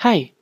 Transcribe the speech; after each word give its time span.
Hai, 0.00 0.32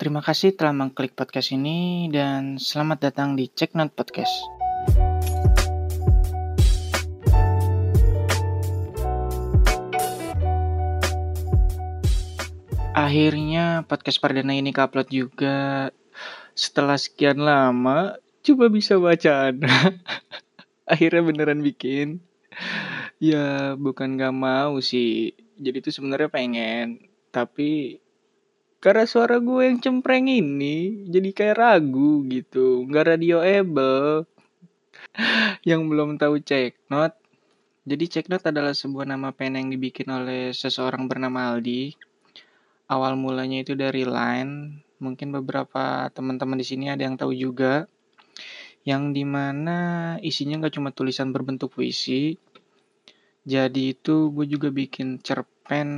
terima 0.00 0.24
kasih 0.24 0.56
telah 0.56 0.72
mengklik 0.72 1.12
podcast 1.12 1.52
ini 1.52 2.08
dan 2.08 2.56
selamat 2.56 3.12
datang 3.12 3.36
di 3.36 3.44
Check 3.52 3.76
Not 3.76 3.92
Podcast. 3.92 4.32
Akhirnya 12.96 13.84
podcast 13.84 14.16
perdana 14.16 14.56
ini 14.56 14.72
upload 14.72 15.12
juga 15.12 15.92
setelah 16.56 16.96
sekian 16.96 17.44
lama 17.44 18.16
coba 18.40 18.72
bisa 18.72 18.96
bacaan. 18.96 19.60
Akhirnya 20.88 21.20
beneran 21.20 21.60
bikin. 21.60 22.24
Ya 23.20 23.76
bukan 23.76 24.16
gak 24.16 24.32
mau 24.32 24.80
sih. 24.80 25.36
Jadi 25.60 25.84
tuh 25.84 25.92
sebenarnya 25.92 26.32
pengen, 26.32 27.12
tapi 27.28 28.00
karena 28.82 29.04
suara 29.08 29.40
gue 29.40 29.62
yang 29.66 29.78
cempreng 29.82 30.28
ini 30.28 31.06
jadi 31.08 31.30
kayak 31.32 31.56
ragu 31.58 32.24
gitu, 32.28 32.84
nggak 32.86 33.16
radioable. 33.16 34.28
yang 35.68 35.88
belum 35.88 36.16
tahu 36.20 36.40
cek 36.40 36.90
not. 36.92 37.16
Jadi 37.86 38.04
cek 38.10 38.26
not 38.32 38.42
adalah 38.42 38.74
sebuah 38.74 39.06
nama 39.06 39.30
pen 39.30 39.54
yang 39.54 39.70
dibikin 39.70 40.10
oleh 40.10 40.50
seseorang 40.50 41.06
bernama 41.06 41.54
Aldi 41.54 41.94
awal 42.86 43.18
mulanya 43.18 43.62
itu 43.62 43.74
dari 43.74 44.06
Line. 44.06 44.82
Mungkin 44.96 45.28
beberapa 45.34 46.08
teman-teman 46.14 46.56
di 46.56 46.66
sini 46.66 46.88
ada 46.88 47.04
yang 47.04 47.18
tahu 47.18 47.34
juga. 47.36 47.86
Yang 48.86 49.02
di 49.18 49.24
mana 49.26 49.78
isinya 50.22 50.62
nggak 50.62 50.74
cuma 50.78 50.90
tulisan 50.94 51.34
berbentuk 51.34 51.74
puisi. 51.74 52.38
Jadi 53.46 53.94
itu 53.94 54.30
gue 54.34 54.46
juga 54.46 54.74
bikin 54.74 55.22
cerpen 55.22 55.88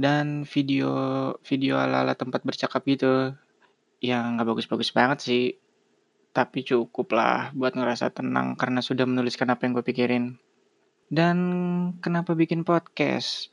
dan 0.00 0.48
video 0.48 0.88
video 1.44 1.76
ala-ala 1.76 2.16
tempat 2.16 2.40
bercakap 2.40 2.80
gitu. 2.88 3.36
Yang 4.00 4.24
nggak 4.32 4.48
bagus-bagus 4.48 4.96
banget 4.96 5.18
sih. 5.20 5.44
Tapi 6.32 6.64
cukup 6.64 7.12
lah 7.12 7.52
buat 7.52 7.76
ngerasa 7.76 8.08
tenang 8.16 8.56
karena 8.56 8.80
sudah 8.80 9.04
menuliskan 9.04 9.52
apa 9.52 9.68
yang 9.68 9.76
gue 9.76 9.84
pikirin. 9.84 10.40
Dan 11.12 11.36
kenapa 12.00 12.32
bikin 12.32 12.64
podcast? 12.64 13.52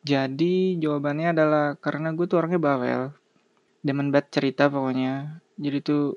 Jadi 0.00 0.80
jawabannya 0.80 1.36
adalah 1.36 1.66
karena 1.76 2.16
gue 2.16 2.24
tuh 2.24 2.40
orangnya 2.40 2.62
bawel. 2.62 3.02
Demen 3.84 4.08
banget 4.14 4.32
cerita 4.32 4.72
pokoknya. 4.72 5.44
Jadi 5.60 5.78
tuh 5.84 6.16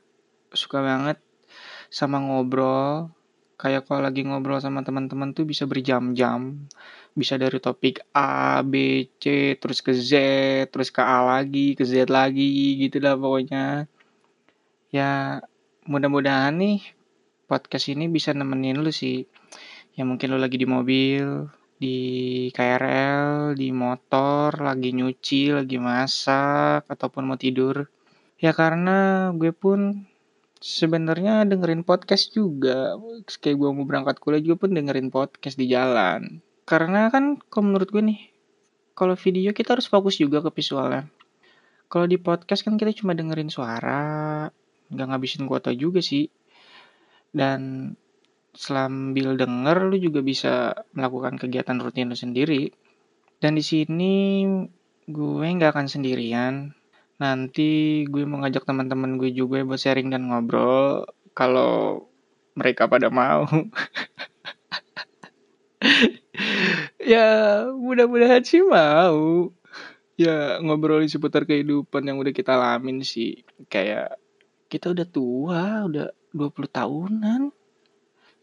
suka 0.56 0.80
banget 0.80 1.20
sama 1.92 2.22
ngobrol. 2.22 3.12
Kayak 3.56 3.88
kalau 3.88 4.04
lagi 4.04 4.28
ngobrol 4.28 4.60
sama 4.60 4.84
teman-teman 4.84 5.32
tuh 5.32 5.48
bisa 5.48 5.64
berjam-jam. 5.64 6.68
Bisa 7.16 7.40
dari 7.40 7.58
topik 7.64 8.04
A, 8.12 8.60
B, 8.60 9.08
C, 9.20 9.56
terus 9.56 9.80
ke 9.80 9.96
Z, 9.96 10.12
terus 10.72 10.92
ke 10.92 11.00
A 11.00 11.24
lagi, 11.24 11.72
ke 11.74 11.88
Z 11.88 12.12
lagi, 12.12 12.76
gitu 12.84 13.00
lah 13.00 13.16
pokoknya. 13.16 13.88
Ya 14.92 15.40
mudah-mudahan 15.88 16.60
nih 16.60 16.84
podcast 17.46 17.94
ini 17.94 18.12
bisa 18.12 18.36
nemenin 18.36 18.82
lu 18.82 18.92
sih. 18.92 19.24
Ya 19.96 20.04
mungkin 20.04 20.36
lu 20.36 20.38
lagi 20.42 20.60
di 20.60 20.68
mobil, 20.68 21.48
di 21.80 21.98
KRL, 22.52 23.56
di 23.56 23.72
motor, 23.72 24.52
lagi 24.60 24.92
nyuci, 24.92 25.56
lagi 25.56 25.78
masak, 25.80 26.84
ataupun 26.92 27.24
mau 27.24 27.40
tidur. 27.40 27.88
Ya 28.36 28.52
karena 28.52 29.32
gue 29.32 29.56
pun 29.56 30.04
sebenarnya 30.60 31.44
dengerin 31.48 31.84
podcast 31.84 32.32
juga. 32.36 32.96
Kayak 33.42 33.58
gue 33.60 33.70
mau 33.72 33.86
berangkat 33.88 34.20
kuliah 34.20 34.42
juga 34.44 34.68
pun 34.68 34.76
dengerin 34.76 35.10
podcast 35.12 35.56
di 35.60 35.72
jalan. 35.72 36.40
Karena 36.66 37.14
kan 37.14 37.38
kalau 37.50 37.72
menurut 37.72 37.90
gue 37.94 38.02
nih, 38.02 38.20
kalau 38.98 39.14
video 39.20 39.52
kita 39.52 39.78
harus 39.78 39.86
fokus 39.86 40.18
juga 40.18 40.42
ke 40.42 40.50
visualnya. 40.50 41.06
Kalau 41.86 42.10
di 42.10 42.18
podcast 42.18 42.66
kan 42.66 42.80
kita 42.80 42.96
cuma 42.98 43.14
dengerin 43.14 43.54
suara, 43.54 44.50
nggak 44.90 45.08
ngabisin 45.12 45.46
kuota 45.46 45.70
juga 45.76 46.02
sih. 46.02 46.32
Dan 47.30 47.94
sambil 48.56 49.36
denger 49.36 49.92
lu 49.92 50.00
juga 50.00 50.24
bisa 50.24 50.74
melakukan 50.96 51.38
kegiatan 51.38 51.78
rutin 51.78 52.10
lu 52.10 52.18
sendiri. 52.18 52.72
Dan 53.38 53.60
di 53.60 53.64
sini 53.64 54.48
gue 55.06 55.46
nggak 55.46 55.76
akan 55.76 55.88
sendirian. 55.92 56.74
Nanti 57.16 58.04
gue 58.08 58.24
mau 58.28 58.44
ngajak 58.44 58.68
teman-teman 58.68 59.16
gue 59.16 59.32
juga 59.32 59.64
buat 59.64 59.80
sharing 59.80 60.12
dan 60.12 60.28
ngobrol 60.28 61.08
kalau 61.32 62.06
mereka 62.56 62.88
pada 62.88 63.08
mau. 63.08 63.48
ya 67.12 67.28
mudah-mudahan 67.72 68.44
sih 68.44 68.64
mau. 68.64 69.52
Ya 70.16 70.60
ngobrolin 70.64 71.12
seputar 71.12 71.44
kehidupan 71.44 72.08
yang 72.08 72.20
udah 72.20 72.34
kita 72.36 72.56
alamin 72.56 73.04
sih. 73.04 73.44
Kayak 73.68 74.20
kita 74.68 74.92
udah 74.92 75.08
tua, 75.08 75.64
udah 75.88 76.12
20 76.36 76.68
tahunan 76.68 77.42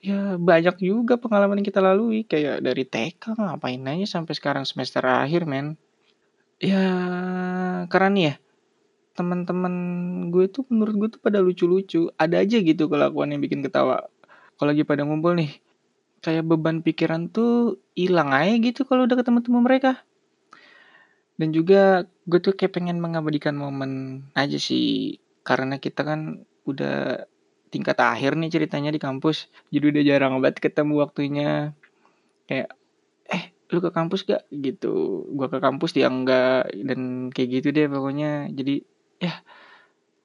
ya 0.03 0.35
banyak 0.35 0.83
juga 0.83 1.15
pengalaman 1.15 1.63
yang 1.63 1.69
kita 1.71 1.79
lalui 1.79 2.27
kayak 2.27 2.59
dari 2.59 2.83
TK 2.83 3.39
ngapain 3.39 3.87
aja 3.87 4.19
sampai 4.19 4.35
sekarang 4.35 4.67
semester 4.67 4.99
akhir 5.07 5.47
men 5.47 5.79
ya 6.59 6.83
karena 7.87 8.35
ya 8.35 8.35
teman-teman 9.13 9.75
gue 10.33 10.49
tuh 10.49 10.65
menurut 10.73 10.95
gue 10.97 11.09
tuh 11.17 11.21
pada 11.21 11.39
lucu-lucu. 11.45 12.09
Ada 12.17 12.45
aja 12.45 12.57
gitu 12.61 12.89
kelakuan 12.89 13.33
yang 13.33 13.41
bikin 13.45 13.61
ketawa. 13.61 14.09
Kalau 14.57 14.71
lagi 14.73 14.85
pada 14.85 15.05
ngumpul 15.05 15.37
nih 15.37 15.53
kayak 16.23 16.47
beban 16.47 16.87
pikiran 16.87 17.27
tuh 17.35 17.83
hilang 17.99 18.31
aja 18.31 18.55
gitu 18.63 18.87
kalau 18.87 19.11
udah 19.11 19.19
ketemu 19.19 19.39
temu 19.43 19.59
mereka. 19.59 19.93
Dan 21.35 21.51
juga 21.51 22.07
gue 22.31 22.39
tuh 22.39 22.55
kayak 22.55 22.79
pengen 22.79 23.03
mengabadikan 23.03 23.59
momen 23.59 24.23
aja 24.39 24.57
sih. 24.57 25.19
Karena 25.43 25.83
kita 25.83 26.07
kan 26.07 26.47
udah 26.63 27.27
tingkat 27.75 27.99
akhir 27.99 28.39
nih 28.39 28.53
ceritanya 28.55 28.95
di 28.95 29.03
kampus. 29.03 29.51
Jadi 29.75 29.85
udah 29.99 30.03
jarang 30.07 30.39
banget 30.39 30.63
ketemu 30.63 31.03
waktunya. 31.03 31.75
Kayak 32.47 32.79
eh 33.27 33.51
lu 33.75 33.83
ke 33.83 33.91
kampus 33.91 34.23
gak? 34.23 34.47
Gitu. 34.55 35.27
Gua 35.35 35.51
ke 35.51 35.59
kampus 35.59 35.91
dia 35.97 36.07
enggak. 36.07 36.71
Dan 36.71 37.33
kayak 37.35 37.49
gitu 37.59 37.69
deh 37.75 37.91
pokoknya. 37.91 38.47
Jadi 38.55 38.87
ya. 39.23 39.35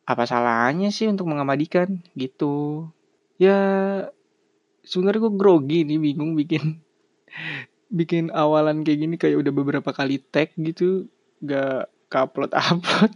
Apa 0.08 0.26
salahnya 0.26 0.90
sih 0.90 1.06
untuk 1.06 1.30
mengabadikan? 1.30 2.02
Gitu. 2.18 2.88
Ya 3.38 3.60
sebenarnya 4.82 5.30
gue 5.30 5.34
grogi 5.38 5.80
nih 5.86 6.00
bingung 6.02 6.34
bikin 6.34 6.82
bikin 8.00 8.34
awalan 8.34 8.82
kayak 8.82 9.00
gini 9.04 9.16
kayak 9.20 9.38
udah 9.46 9.54
beberapa 9.54 9.90
kali 9.94 10.18
tag 10.20 10.56
gitu 10.58 11.06
gak 11.46 11.92
upload 12.10 12.52
upload. 12.58 13.14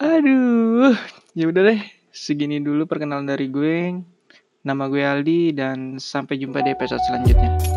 Aduh 0.00 0.96
ya 1.36 1.44
udah 1.52 1.62
deh 1.68 1.80
segini 2.14 2.64
dulu 2.64 2.88
perkenalan 2.88 3.28
dari 3.28 3.52
gue. 3.52 4.00
Nama 4.66 4.82
gue 4.90 4.98
Aldi 4.98 5.54
dan 5.54 6.02
sampai 6.02 6.42
jumpa 6.42 6.58
di 6.58 6.74
episode 6.74 6.98
selanjutnya 7.06 7.75